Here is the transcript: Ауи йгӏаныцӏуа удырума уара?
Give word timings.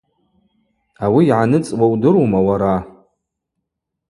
Ауи 1.03 1.23
йгӏаныцӏуа 1.29 1.85
удырума 1.93 2.39
уара? 2.47 2.75